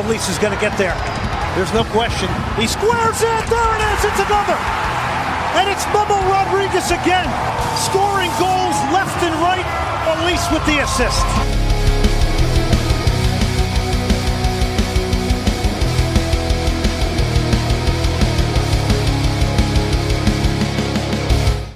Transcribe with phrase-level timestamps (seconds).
[0.00, 0.96] if Lisa's going to get there.
[1.54, 2.28] There's no question.
[2.56, 3.42] He squares it.
[3.52, 4.00] There it is.
[4.08, 4.56] It's another.
[5.60, 7.28] And it's Bubba Rodriguez again,
[7.76, 9.66] scoring goals left and right.
[10.08, 11.26] Elis with the assist.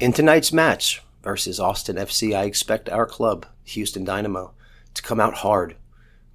[0.01, 4.53] In tonight's match versus Austin FC, I expect our club, Houston Dynamo,
[4.95, 5.77] to come out hard,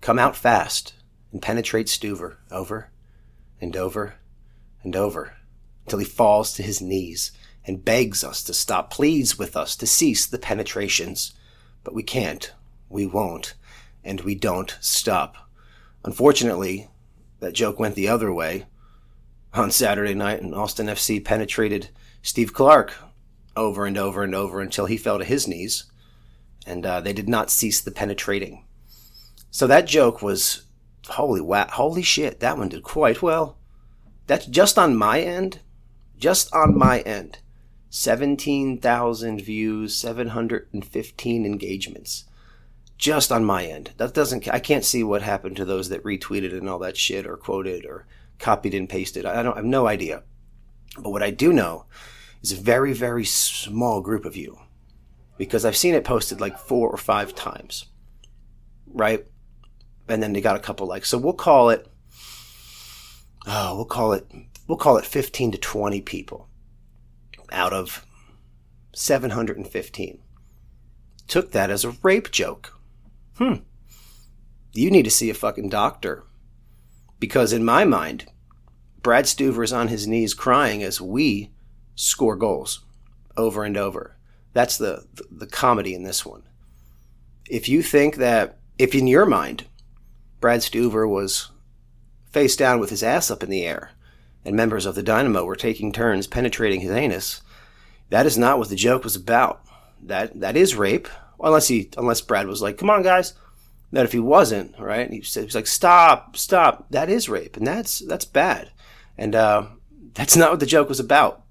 [0.02, 0.94] come out fast,
[1.32, 2.92] and penetrate Stuver over
[3.62, 4.16] and over
[4.84, 5.36] and over
[5.86, 7.32] until he falls to his knees
[7.66, 11.34] and begs us to stop, pleads with us to cease the penetrations.
[11.84, 12.52] But we can't,
[12.90, 13.54] we won't,
[14.04, 15.36] and we don't stop.
[16.04, 16.90] Unfortunately,
[17.40, 18.66] that joke went the other way.
[19.54, 21.90] On Saturday night, and Austin FC penetrated
[22.22, 22.94] Steve Clark
[23.56, 25.86] over and over and over until he fell to his knees,
[26.68, 28.64] and uh, they did not cease the penetrating.
[29.50, 30.64] So that joke was
[31.08, 33.58] holy wow, holy shit, that one did quite well.
[34.28, 35.59] That's just on my end,
[36.17, 37.39] just on my end.
[37.89, 42.25] 17,000 views, 715 engagements.
[42.97, 43.91] Just on my end.
[43.97, 47.25] That doesn't, I can't see what happened to those that retweeted and all that shit
[47.25, 48.06] or quoted or
[48.38, 49.25] copied and pasted.
[49.25, 50.23] I don't I have no idea.
[50.97, 51.86] But what I do know
[52.41, 54.59] is a very, very small group of you
[55.38, 57.86] because I've seen it posted like four or five times,
[58.88, 59.25] right?
[60.10, 61.10] And then they got a couple likes.
[61.10, 61.88] So we'll call it,
[63.46, 64.26] oh, we'll call it,
[64.68, 66.50] we'll call it 15 to 20 people
[67.52, 68.06] out of
[68.94, 70.20] 715.
[71.28, 72.80] Took that as a rape joke.
[73.38, 73.56] Hmm.
[74.74, 76.24] You need to see a fucking doctor.
[77.20, 78.26] Because in my mind,
[79.02, 81.52] Brad Stuver is on his knees crying as we
[81.96, 82.84] score goals
[83.38, 84.18] over and over.
[84.54, 86.44] That's the, the, the comedy in this one.
[87.50, 89.66] If you think that, if in your mind,
[90.39, 91.51] Brad Stuver was
[92.31, 93.91] face down with his ass up in the air,
[94.45, 97.41] and members of the Dynamo were taking turns penetrating his anus,
[98.09, 99.61] that is not what the joke was about.
[100.01, 101.07] That that is rape,
[101.39, 103.33] unless he unless Brad was like, "Come on, guys."
[103.91, 105.09] That if he wasn't, right?
[105.09, 108.71] He, said, he was like, "Stop, stop." That is rape, and that's that's bad,
[109.17, 109.67] and uh,
[110.13, 111.44] that's not what the joke was about.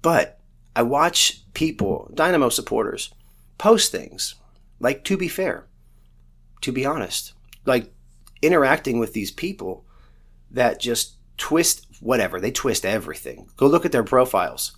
[0.00, 0.40] But
[0.74, 3.12] I watch people, Dynamo supporters,
[3.58, 4.36] post things
[4.80, 5.66] like to be fair,
[6.62, 7.32] to be honest,
[7.64, 7.92] like
[8.42, 9.84] interacting with these people
[10.50, 12.40] that just twist whatever.
[12.40, 13.48] They twist everything.
[13.56, 14.76] Go look at their profiles.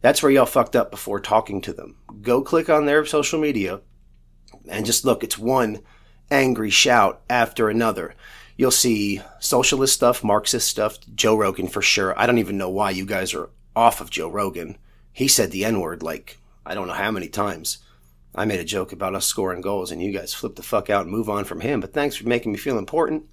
[0.00, 1.96] That's where y'all fucked up before talking to them.
[2.22, 3.80] Go click on their social media
[4.68, 5.22] and just look.
[5.22, 5.80] It's one
[6.30, 8.14] angry shout after another.
[8.56, 12.18] You'll see socialist stuff, Marxist stuff, Joe Rogan for sure.
[12.18, 14.76] I don't even know why you guys are off of Joe Rogan.
[15.12, 17.78] He said the N word like I don't know how many times.
[18.34, 21.02] I made a joke about us scoring goals and you guys flip the fuck out
[21.02, 21.80] and move on from him.
[21.80, 23.24] But thanks for making me feel important.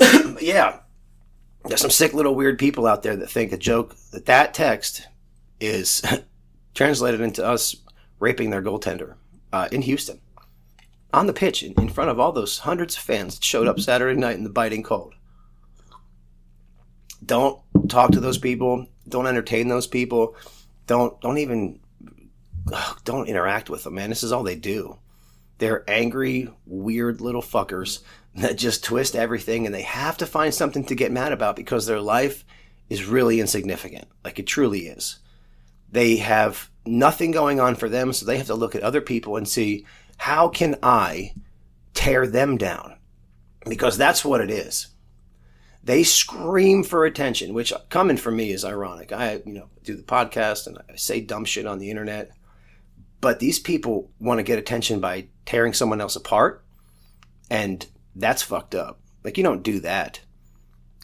[0.40, 0.80] yeah,
[1.64, 5.06] there's some sick little weird people out there that think a joke that that text
[5.60, 6.02] is
[6.74, 7.76] translated into us
[8.18, 9.14] raping their goaltender
[9.52, 10.20] uh, in Houston
[11.12, 13.80] on the pitch in, in front of all those hundreds of fans that showed up
[13.80, 15.14] Saturday night in the biting cold.
[17.24, 18.86] Don't talk to those people.
[19.08, 20.36] Don't entertain those people.
[20.86, 21.80] Don't don't even
[22.72, 24.10] ugh, don't interact with them, man.
[24.10, 24.98] This is all they do.
[25.58, 28.00] They're angry, weird little fuckers
[28.34, 31.86] that just twist everything and they have to find something to get mad about because
[31.86, 32.44] their life
[32.88, 34.06] is really insignificant.
[34.24, 35.18] Like it truly is.
[35.90, 39.36] They have nothing going on for them, so they have to look at other people
[39.36, 39.84] and see
[40.16, 41.34] how can I
[41.94, 42.96] tear them down?
[43.66, 44.88] Because that's what it is.
[45.82, 49.12] They scream for attention, which coming from me is ironic.
[49.12, 52.32] I, you know, do the podcast and I say dumb shit on the internet.
[53.20, 56.64] But these people want to get attention by tearing someone else apart.
[57.50, 59.00] And that's fucked up.
[59.24, 60.20] Like, you don't do that.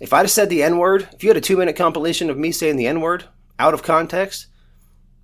[0.00, 2.38] If I'd have said the N word, if you had a two minute compilation of
[2.38, 3.24] me saying the N word
[3.58, 4.46] out of context,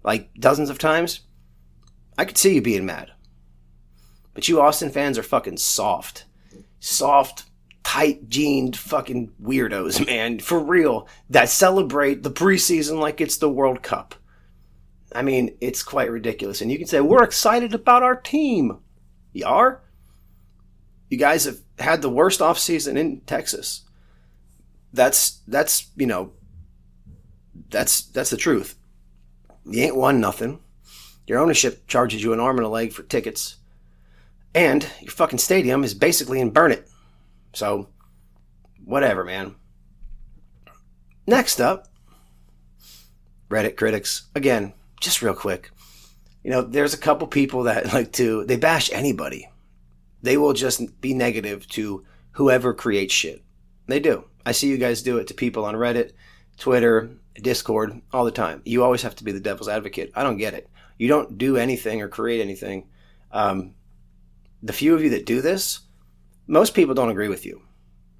[0.03, 1.21] like dozens of times,
[2.17, 3.13] I could see you being mad.
[4.35, 6.25] But you Austin fans are fucking soft.
[6.81, 7.45] Soft,
[7.83, 10.39] tight jeaned fucking weirdos, man.
[10.39, 11.07] For real.
[11.29, 14.15] That celebrate the preseason like it's the World Cup.
[15.15, 16.61] I mean, it's quite ridiculous.
[16.61, 18.79] And you can say, we're excited about our team.
[19.33, 19.83] You are?
[21.09, 23.83] You guys have had the worst offseason in Texas.
[24.95, 26.33] That's that's you know
[27.71, 28.77] that's that's the truth.
[29.67, 30.61] You ain't won nothing.
[31.27, 33.57] Your ownership charges you an arm and a leg for tickets.
[34.55, 36.89] And your fucking stadium is basically in Burnet.
[37.55, 37.89] So,
[38.85, 39.55] whatever, man.
[41.27, 41.89] Next up,
[43.49, 44.25] Reddit critics.
[44.35, 44.73] Again,
[45.03, 45.71] just real quick.
[46.43, 49.49] You know, there's a couple people that like to, they bash anybody
[50.23, 53.43] they will just be negative to whoever creates shit.
[53.87, 54.25] They do.
[54.47, 56.13] I see you guys do it to people on Reddit,
[56.57, 58.63] Twitter, Discord all the time.
[58.65, 60.13] You always have to be the devil's advocate.
[60.15, 60.71] I don't get it.
[60.99, 62.89] You don't do anything or create anything.
[63.33, 63.75] Um,
[64.63, 65.81] the few of you that do this,
[66.47, 67.63] most people don't agree with you,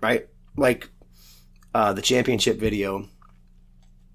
[0.01, 0.27] right?
[0.57, 0.91] Like
[1.75, 3.09] uh, the championship video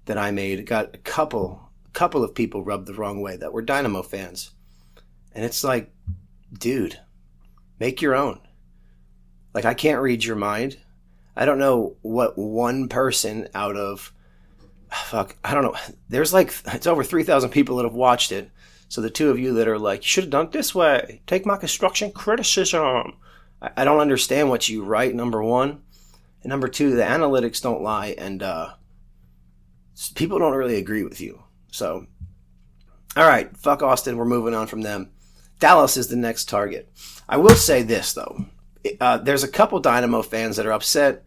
[0.04, 3.62] that I made got a couple couple of people rubbed the wrong way that were
[3.62, 4.52] Dynamo fans,
[5.32, 5.92] and it's like,
[6.52, 6.98] dude,
[7.78, 8.40] make your own.
[9.54, 10.78] Like I can't read your mind.
[11.36, 14.12] I don't know what one person out of
[14.90, 15.76] fuck, I don't know.
[16.08, 18.50] There's like it's over 3,000 people that have watched it.
[18.88, 21.22] So the two of you that are like, you should have done it this way.
[21.26, 23.18] Take my construction criticism.
[23.60, 25.14] I, I don't understand what you write.
[25.14, 25.82] Number one,
[26.42, 28.74] and number two, the analytics don't lie, and uh,
[30.14, 31.42] people don't really agree with you.
[31.70, 32.06] So,
[33.16, 34.16] all right, fuck Austin.
[34.16, 35.10] We're moving on from them.
[35.58, 36.90] Dallas is the next target.
[37.28, 38.46] I will say this though.
[39.00, 41.24] Uh, there's a couple Dynamo fans that are upset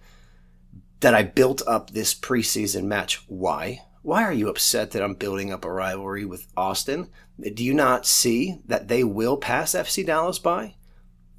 [1.02, 3.24] that I built up this preseason match.
[3.28, 3.82] Why?
[4.04, 7.10] Why are you upset that I'm building up a rivalry with Austin?
[7.40, 10.76] Do you not see that they will pass FC Dallas by?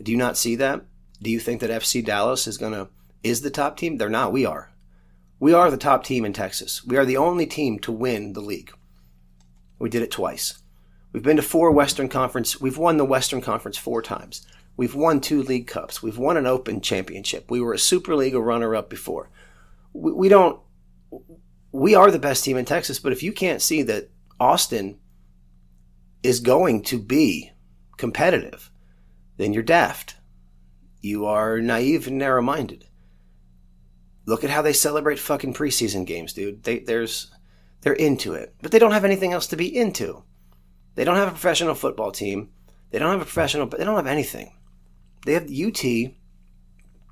[0.00, 0.84] Do you not see that?
[1.20, 2.88] Do you think that FC Dallas is going to
[3.22, 3.96] is the top team?
[3.96, 4.32] They're not.
[4.32, 4.72] We are.
[5.38, 6.84] We are the top team in Texas.
[6.84, 8.72] We are the only team to win the league.
[9.82, 10.62] We did it twice.
[11.12, 12.60] We've been to four Western Conference.
[12.60, 14.46] We've won the Western Conference four times.
[14.76, 16.02] We've won two league cups.
[16.02, 17.50] We've won an open championship.
[17.50, 19.28] We were a SuperLiga runner up before
[19.92, 20.60] we, we don't
[21.72, 25.00] we are the best team in Texas, but if you can't see that Austin
[26.22, 27.50] is going to be
[27.96, 28.70] competitive,
[29.38, 30.16] then you're daft.
[31.00, 32.84] You are naive and narrow minded.
[34.26, 36.62] Look at how they celebrate fucking preseason games, dude.
[36.62, 37.31] They there's
[37.82, 38.54] they're into it.
[38.62, 40.22] But they don't have anything else to be into.
[40.94, 42.50] They don't have a professional football team.
[42.90, 44.52] They don't have a professional but they don't have anything.
[45.26, 45.82] They have UT.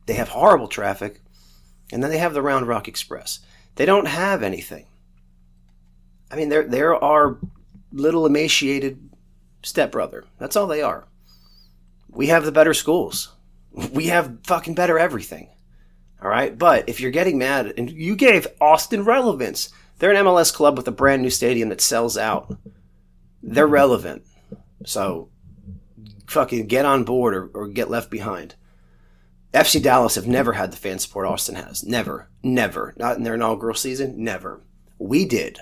[0.07, 1.21] They have horrible traffic.
[1.93, 3.41] And then they have the Round Rock Express.
[3.77, 4.87] They don't have anything.
[6.31, 7.39] I mean, are our
[7.93, 9.11] little emaciated
[9.63, 10.25] stepbrother.
[10.39, 11.07] That's all they are.
[12.09, 13.33] We have the better schools.
[13.73, 15.49] We have fucking better everything.
[16.23, 20.53] All right, but if you're getting mad and you gave Austin relevance, they're an MLS
[20.53, 22.57] club with a brand new stadium that sells out.
[23.43, 24.25] They're relevant.
[24.85, 25.29] So
[26.27, 28.55] fucking get on board or, or get left behind.
[29.53, 31.85] FC Dallas have never had the fan support Austin has.
[31.85, 32.29] Never.
[32.43, 32.95] Never.
[32.97, 34.25] Not in their inaugural season.
[34.25, 34.63] Never.
[34.99, 35.59] We did.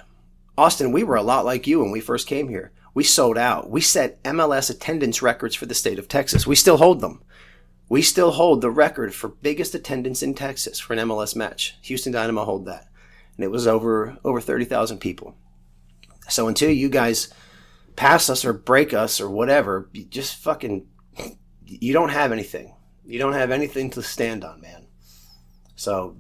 [0.57, 2.73] Austin, we were a lot like you when we first came here.
[2.95, 3.71] We sold out.
[3.71, 6.47] We set MLS attendance records for the state of Texas.
[6.47, 7.23] We still hold them.
[7.89, 11.77] We still hold the record for biggest attendance in Texas for an MLS match.
[11.83, 12.88] Houston Dynamo hold that.
[13.39, 15.37] And it was over over 30,000 people.
[16.29, 17.33] So until you guys
[17.97, 20.87] pass us or break us or whatever, you just fucking
[21.65, 22.75] you don't have anything.
[23.07, 24.87] You don't have anything to stand on, man.
[25.77, 26.17] So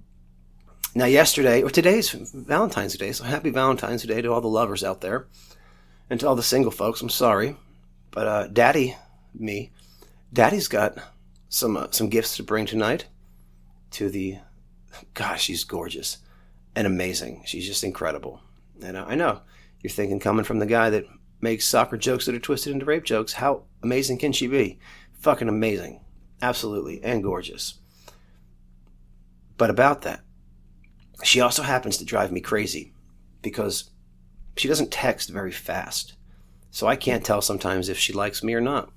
[0.95, 5.01] now, yesterday or today's Valentine's Day, so happy Valentine's Day to all the lovers out
[5.01, 5.27] there,
[6.09, 7.03] and to all the single folks.
[7.03, 7.57] I'm sorry,
[8.11, 8.97] but uh, Daddy,
[9.35, 9.73] me,
[10.33, 10.97] Daddy's got
[11.49, 13.07] some uh, some gifts to bring tonight.
[13.93, 14.39] To the,
[15.15, 16.19] gosh, she's gorgeous
[16.79, 17.43] and amazing.
[17.45, 18.41] She's just incredible.
[18.81, 19.41] And I know
[19.83, 21.07] you're thinking, coming from the guy that
[21.41, 24.79] makes soccer jokes that are twisted into rape jokes, how amazing can she be?
[25.15, 26.05] Fucking amazing.
[26.41, 27.81] Absolutely, and gorgeous.
[29.57, 30.21] But about that,
[31.25, 32.93] she also happens to drive me crazy
[33.43, 33.91] because
[34.57, 36.15] she doesn't text very fast.
[36.71, 38.93] So I can't tell sometimes if she likes me or not.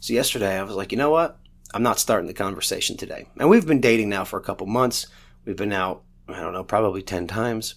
[0.00, 1.38] So yesterday I was like, you know what?
[1.72, 3.26] I'm not starting the conversation today.
[3.38, 5.06] And we've been dating now for a couple months.
[5.46, 6.02] We've been out,
[6.34, 7.76] I don't know, probably 10 times.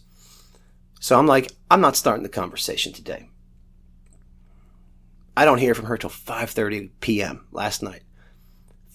[0.99, 3.29] So I'm like, I'm not starting the conversation today.
[5.37, 7.45] I don't hear from her till 5:30 p.m.
[7.51, 8.03] last night.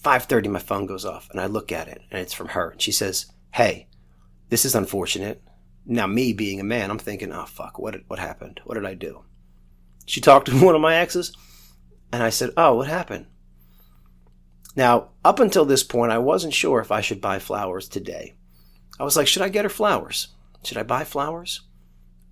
[0.03, 2.81] 5:30 my phone goes off and I look at it and it's from her and
[2.81, 3.87] she says, "Hey,
[4.49, 5.43] this is unfortunate."
[5.85, 8.59] Now me being a man, I'm thinking, "Oh fuck, what what happened?
[8.63, 9.23] What did I do?"
[10.05, 11.35] She talked to one of my exes
[12.11, 13.27] and I said, "Oh, what happened?"
[14.75, 18.35] Now, up until this point, I wasn't sure if I should buy flowers today.
[19.01, 20.27] I was like, "Should I get her flowers?
[20.63, 21.61] Should I buy flowers?"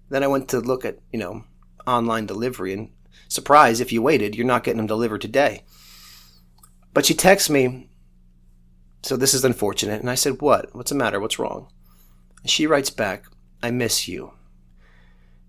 [0.10, 1.44] Then I went to look at, you know,
[1.86, 2.92] online delivery and
[3.28, 5.64] surprise, if you waited, you're not getting them delivered today.
[6.94, 7.90] But she texts me,
[9.04, 10.02] so this is unfortunate.
[10.02, 10.76] And I said, What?
[10.76, 11.20] What's the matter?
[11.20, 11.72] What's wrong?
[12.42, 13.26] And she writes back,
[13.64, 14.34] I miss you.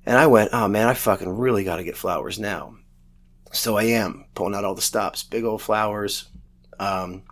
[0.06, 2.76] And I went, Oh man, I fucking really got to get flowers now.
[3.52, 6.28] So I am pulling out all the stops, big old flowers.
[6.78, 7.24] Um,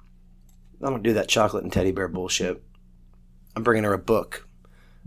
[0.82, 2.62] I don't do that chocolate and teddy bear bullshit.
[3.58, 4.48] I'm bringing her a book,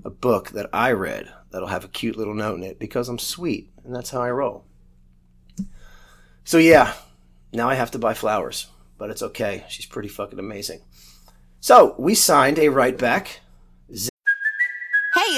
[0.05, 3.17] a book that I read that'll have a cute little note in it because I'm
[3.17, 4.65] sweet and that's how I roll.
[6.43, 6.93] So yeah,
[7.51, 8.67] now I have to buy flowers
[9.01, 9.65] but it's okay.
[9.67, 10.81] She's pretty fucking amazing.
[11.59, 13.39] So we signed a right back.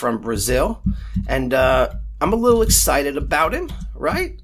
[0.00, 0.82] from Brazil,
[1.28, 1.90] and uh,
[2.22, 4.40] I'm a little excited about him, right?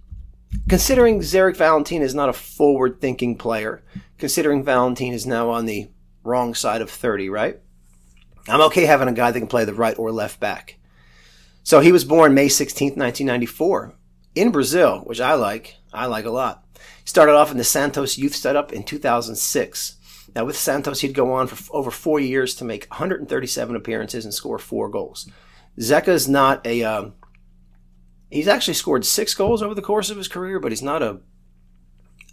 [0.68, 3.82] Considering Zarek Valentin is not a forward thinking player,
[4.18, 5.88] considering Valentin is now on the
[6.22, 7.58] wrong side of 30, right?
[8.46, 10.76] I'm okay having a guy that can play the right or left back.
[11.62, 13.94] So he was born May 16th, 1994,
[14.34, 15.76] in Brazil, which I like.
[15.90, 16.64] I like a lot.
[16.74, 19.95] He started off in the Santos youth setup in 2006.
[20.36, 24.34] Now, with Santos, he'd go on for over four years to make 137 appearances and
[24.34, 25.26] score four goals.
[25.78, 26.84] Zeca is not a.
[26.84, 27.14] Um,
[28.30, 31.20] he's actually scored six goals over the course of his career, but he's not a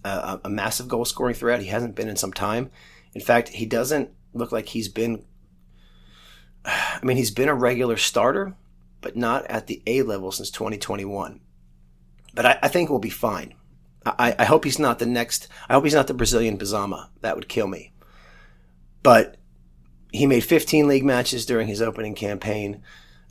[0.04, 1.62] a, a massive goal scoring threat.
[1.62, 2.72] He hasn't been in some time.
[3.14, 5.24] In fact, he doesn't look like he's been.
[6.66, 8.58] I mean, he's been a regular starter,
[9.00, 11.40] but not at the A level since 2021.
[12.34, 13.54] But I, I think we'll be fine.
[14.06, 15.48] I, I, hope he's not the next.
[15.70, 17.08] I hope he's not the Brazilian Bizama.
[17.22, 17.93] That would kill me.
[19.04, 19.38] But
[20.12, 22.82] he made 15 league matches during his opening campaign.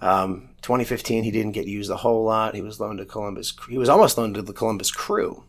[0.00, 2.55] Um, 2015, he didn't get used a whole lot.
[2.55, 3.55] He was loaned to Columbus.
[3.69, 5.45] He was almost loaned to the Columbus Crew,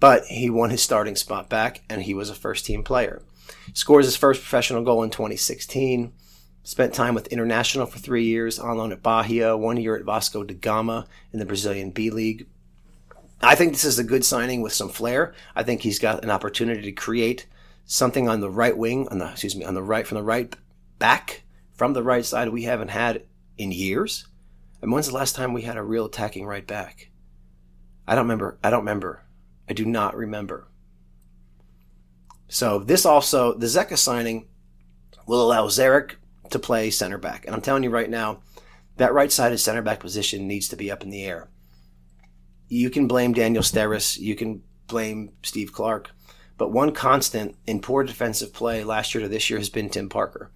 [0.00, 3.22] but he won his starting spot back, and he was a first team player.
[3.74, 6.12] Scores his first professional goal in 2016.
[6.62, 10.42] Spent time with Internacional for three years, on loan at Bahia, one year at Vasco
[10.42, 12.48] da Gama in the Brazilian B League.
[13.40, 15.34] I think this is a good signing with some flair.
[15.54, 17.46] I think he's got an opportunity to create
[17.86, 20.54] something on the right wing, on the excuse me, on the right from the right
[20.98, 21.44] back
[21.76, 23.22] from the right side we haven't had
[23.56, 24.26] in years.
[24.82, 27.10] And when's the last time we had a real attacking right back?
[28.06, 28.58] I don't remember.
[28.64, 29.24] I don't remember.
[29.68, 30.68] I do not remember.
[32.48, 34.48] So this also the Zeca signing
[35.26, 36.14] will allow Zarek
[36.50, 37.44] to play center back.
[37.44, 38.42] And I'm telling you right now,
[38.96, 41.50] that right sided center back position needs to be up in the air.
[42.68, 46.10] You can blame Daniel Steres, you can blame Steve Clark,
[46.58, 50.08] but one constant in poor defensive play last year to this year has been Tim
[50.08, 50.50] Parker.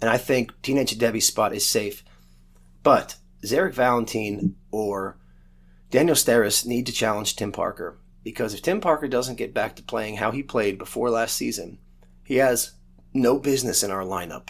[0.00, 2.04] And I think Teenage Hadebe's spot is safe.
[2.82, 5.18] But Zarek Valentin or
[5.90, 7.98] Daniel Steres need to challenge Tim Parker.
[8.22, 11.78] Because if Tim Parker doesn't get back to playing how he played before last season,
[12.24, 12.72] he has
[13.14, 14.48] no business in our lineup.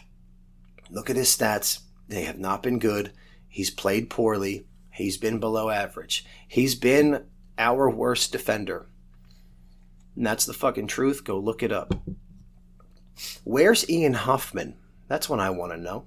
[0.91, 1.81] Look at his stats.
[2.09, 3.13] They have not been good.
[3.49, 4.67] He's played poorly.
[4.91, 6.25] He's been below average.
[6.49, 7.27] He's been
[7.59, 8.87] our worst defender.
[10.17, 11.25] And that's the fucking truth.
[11.25, 11.95] Go look it up.
[13.45, 14.77] Where's Ian Hoffman?
[15.09, 16.07] That's what I want to know.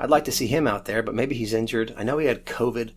[0.00, 1.94] I'd like to see him out there, but maybe he's injured.
[1.96, 2.92] I know he had COVID.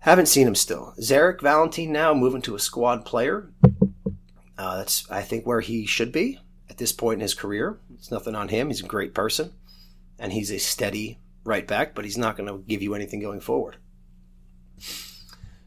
[0.00, 0.94] Haven't seen him still.
[0.98, 3.52] Zarek Valentin now moving to a squad player.
[4.56, 6.38] Uh, that's I think where he should be
[6.68, 7.78] at this point in his career.
[7.94, 8.68] It's nothing on him.
[8.68, 9.52] He's a great person,
[10.18, 13.40] and he's a steady right back, but he's not going to give you anything going
[13.40, 13.76] forward.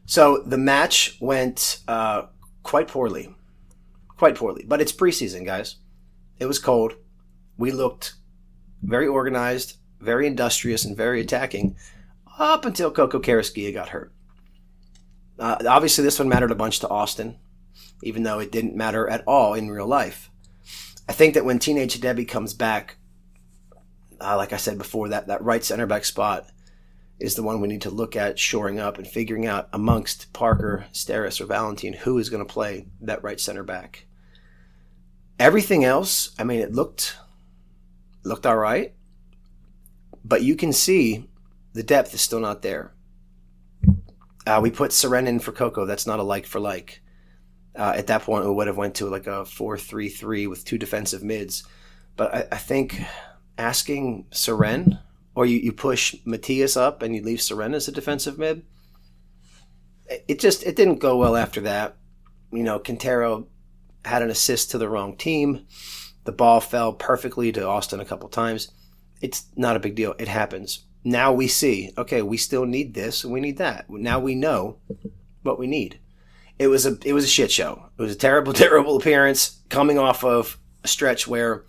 [0.06, 2.26] So the match went uh,
[2.62, 3.34] quite poorly
[4.16, 4.64] quite poorly.
[4.66, 5.76] But it's preseason, guys.
[6.38, 6.94] It was cold.
[7.56, 8.14] We looked
[8.82, 11.76] very organized, very industrious, and very attacking
[12.38, 14.12] up until Coco Carrasquilla got hurt.
[15.38, 17.38] Uh, obviously, this one mattered a bunch to Austin,
[18.02, 20.30] even though it didn't matter at all in real life.
[21.08, 22.96] I think that when Teenage Hadebe comes back,
[24.20, 26.48] uh, like I said before, that, that right center back spot
[27.20, 30.86] is the one we need to look at shoring up and figuring out amongst Parker,
[30.92, 34.06] Steres, or Valentin who is going to play that right center back.
[35.38, 37.16] Everything else, I mean, it looked
[38.24, 38.94] looked all right,
[40.24, 41.28] but you can see
[41.72, 42.92] the depth is still not there.
[44.46, 45.86] Uh, we put Cerén in for Coco.
[45.86, 47.02] That's not a like for like.
[47.76, 51.24] Uh, at that point, we would have went to like a four-three-three with two defensive
[51.24, 51.64] mids.
[52.16, 53.02] But I, I think
[53.58, 55.00] asking Cerén
[55.34, 58.62] or you, you push Matias up and you leave Cerén as a defensive mid.
[60.28, 61.96] It just it didn't go well after that.
[62.52, 63.48] You know, Quintero
[64.04, 65.66] had an assist to the wrong team.
[66.24, 68.70] The ball fell perfectly to Austin a couple times.
[69.20, 70.14] It's not a big deal.
[70.18, 70.84] It happens.
[71.04, 73.88] Now we see, okay, we still need this and we need that.
[73.90, 74.78] Now we know
[75.42, 76.00] what we need.
[76.58, 77.90] It was a it was a shit show.
[77.98, 81.64] It was a terrible, terrible appearance coming off of a stretch where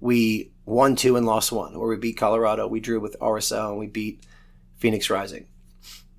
[0.00, 3.78] we won two and lost one, or we beat Colorado, we drew with RSL, and
[3.78, 4.24] we beat
[4.76, 5.46] Phoenix Rising.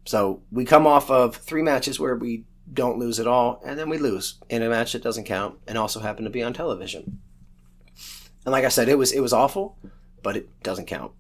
[0.06, 3.90] So we come off of three matches where we don't lose at all, and then
[3.90, 7.20] we lose in a match that doesn't count and also happen to be on television.
[8.46, 9.78] And like I said, it was it was awful,
[10.22, 11.14] but it doesn't count.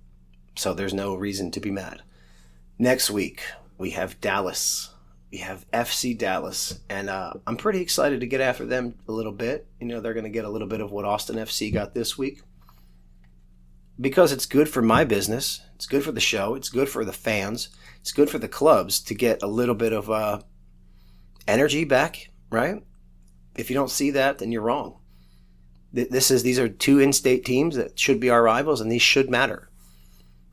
[0.56, 2.02] So there's no reason to be mad.
[2.78, 3.42] Next week
[3.78, 4.90] we have Dallas.
[5.32, 9.32] We have FC Dallas, and uh, I'm pretty excited to get after them a little
[9.32, 9.66] bit.
[9.80, 12.16] You know, they're going to get a little bit of what Austin FC got this
[12.18, 12.44] week
[14.00, 15.62] because it's good for my business.
[15.76, 16.56] It's good for the show.
[16.56, 17.70] It's good for the fans.
[18.02, 20.40] It's good for the clubs to get a little bit of uh,
[21.48, 22.84] energy back, right?
[23.56, 25.00] If you don't see that, then you're wrong.
[25.92, 29.30] This is these are two in-state teams that should be our rivals, and these should
[29.30, 29.70] matter.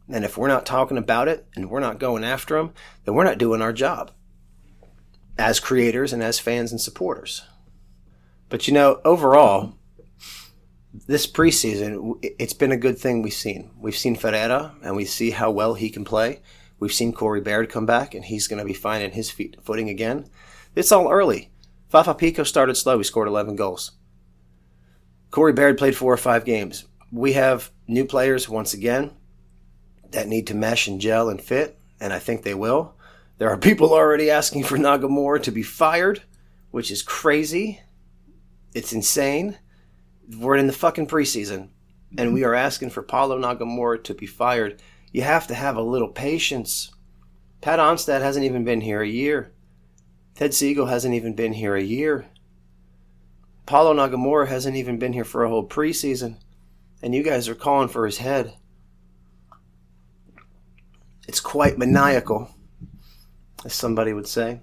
[0.06, 3.24] And if we're not talking about it and we're not going after them, then we're
[3.24, 4.10] not doing our job
[5.38, 7.42] as creators and as fans and supporters.
[8.50, 9.74] But you know, overall,
[10.92, 13.70] this preseason, it's been a good thing we've seen.
[13.78, 16.40] We've seen Ferreira, and we see how well he can play.
[16.78, 19.88] We've seen Corey Baird come back, and he's going to be finding his feet footing
[19.88, 20.28] again.
[20.74, 21.50] It's all early.
[21.88, 22.98] Fafa Picault started slow.
[22.98, 23.92] He scored 11 goals.
[25.30, 26.86] Corey Baird played four or five games.
[27.12, 29.12] We have new players once again
[30.10, 32.94] that need to mesh and gel and fit, and I think they will.
[33.38, 36.22] There are people already asking for Nagamura to be fired,
[36.72, 37.80] which is crazy.
[38.74, 39.58] It's insane.
[40.38, 41.68] We're in the fucking preseason,
[42.16, 44.80] and we are asking for Paulo Nagamura to be fired.
[45.12, 46.92] You have to have a little patience.
[47.60, 49.52] Pat Onstad hasn't even been here a year.
[50.36, 52.26] Ted Segal hasn't even been here a year.
[53.66, 56.36] Paulo Nagamura hasn't even been here for a whole preseason,
[57.02, 58.54] and you guys are calling for his head.
[61.26, 62.54] It's quite maniacal,
[63.64, 64.60] as somebody would say.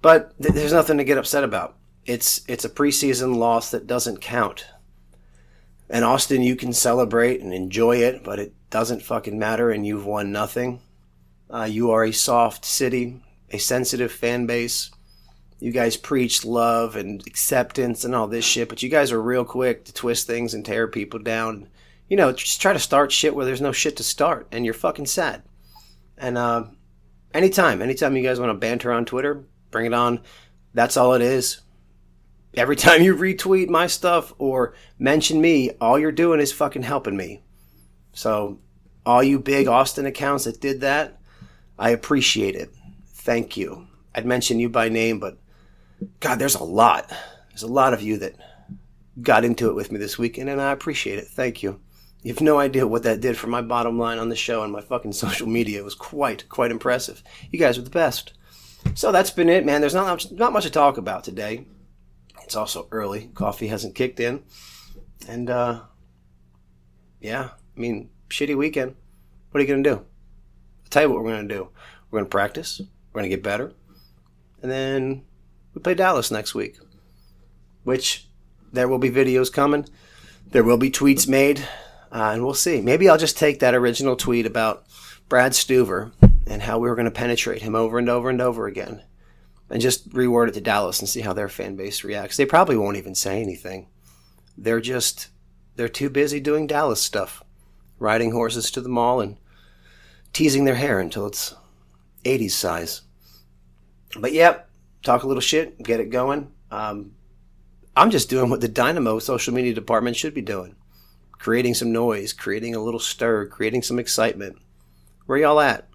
[0.00, 1.76] But th- there's nothing to get upset about.
[2.04, 4.66] It's it's a preseason loss that doesn't count.
[5.88, 10.06] And Austin, you can celebrate and enjoy it, but it doesn't fucking matter, and you've
[10.06, 10.80] won nothing.
[11.50, 14.90] Uh, you are a soft city, a sensitive fan base.
[15.60, 19.44] You guys preach love and acceptance and all this shit, but you guys are real
[19.44, 21.68] quick to twist things and tear people down.
[22.08, 24.74] You know, just try to start shit where there's no shit to start, and you're
[24.74, 25.42] fucking sad.
[26.16, 26.64] And uh,
[27.32, 30.22] anytime, anytime you guys want to banter on Twitter, bring it on.
[30.74, 31.60] That's all it is
[32.54, 37.16] every time you retweet my stuff or mention me, all you're doing is fucking helping
[37.16, 37.42] me.
[38.12, 38.58] So,
[39.04, 41.18] all you big Austin accounts that did that,
[41.78, 42.70] I appreciate it.
[43.08, 43.86] Thank you.
[44.14, 45.38] I'd mention you by name, but
[46.20, 47.10] God, there's a lot.
[47.48, 48.34] There's a lot of you that
[49.20, 51.26] got into it with me this weekend, and I appreciate it.
[51.28, 51.80] Thank you.
[52.22, 54.72] You have no idea what that did for my bottom line on the show and
[54.72, 55.80] my fucking social media.
[55.80, 57.22] It was quite, quite impressive.
[57.50, 58.32] You guys are the best.
[58.94, 59.80] So that's been it, man.
[59.80, 61.66] There's not not much to talk about today.
[62.44, 63.30] It's also early.
[63.34, 64.42] Coffee hasn't kicked in.
[65.28, 65.82] And, uh,
[67.20, 68.96] yeah, I mean, shitty weekend.
[69.50, 69.96] What are you going to do?
[69.96, 71.68] I'll tell you what we're going to do.
[72.10, 72.80] We're going to practice.
[73.12, 73.72] We're going to get better.
[74.60, 75.24] And then
[75.74, 76.78] we play Dallas next week,
[77.84, 78.28] which
[78.72, 79.86] there will be videos coming.
[80.46, 81.60] There will be tweets made.
[82.10, 82.80] Uh, and we'll see.
[82.80, 84.84] Maybe I'll just take that original tweet about
[85.28, 86.12] Brad Stuver
[86.46, 89.02] and how we were going to penetrate him over and over and over again
[89.72, 92.36] and just reword it to Dallas and see how their fan base reacts.
[92.36, 93.88] They probably won't even say anything.
[94.56, 95.28] They're just
[95.76, 97.42] they're too busy doing Dallas stuff,
[97.98, 99.38] riding horses to the mall and
[100.34, 101.54] teasing their hair until it's
[102.24, 103.00] 80s size.
[104.18, 104.68] But yep,
[105.02, 106.52] talk a little shit, get it going.
[106.70, 107.12] Um,
[107.96, 110.76] I'm just doing what the Dynamo social media department should be doing
[111.38, 114.56] creating some noise, creating a little stir, creating some excitement.
[115.26, 115.88] Where y'all at?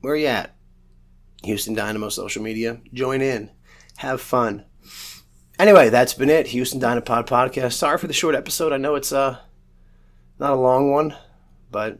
[0.00, 0.54] Where you at?
[1.44, 2.80] Houston Dynamo social media.
[2.92, 3.50] Join in.
[3.98, 4.64] Have fun.
[5.58, 6.48] Anyway, that's been it.
[6.48, 7.74] Houston Dynapod podcast.
[7.74, 8.72] Sorry for the short episode.
[8.72, 9.38] I know it's uh
[10.38, 11.14] not a long one,
[11.70, 11.98] but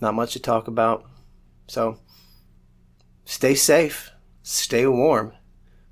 [0.00, 1.04] not much to talk about.
[1.68, 1.98] So
[3.24, 4.10] stay safe,
[4.42, 5.32] stay warm.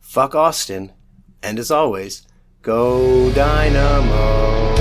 [0.01, 0.93] Fuck Austin,
[1.43, 2.27] and as always,
[2.63, 4.74] go Dynamo.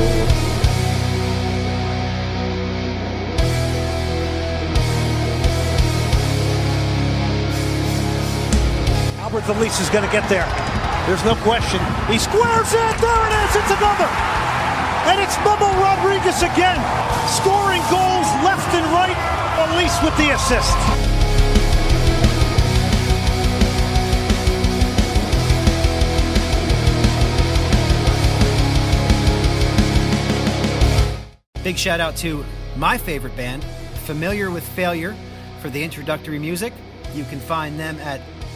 [9.74, 10.46] Velez is going to get there.
[11.08, 11.80] There's no question.
[12.08, 12.98] He squares it.
[13.02, 13.56] There it is.
[13.56, 14.10] It's another.
[15.06, 16.80] And it's Bubba Rodriguez again,
[17.28, 19.18] scoring goals left and right,
[19.58, 20.78] at least with the assist.
[31.64, 32.46] Big shout out to
[32.78, 33.64] my favorite band,
[34.06, 35.16] Familiar with Failure,
[35.62, 36.74] for the introductory music.
[37.14, 38.22] You can find them at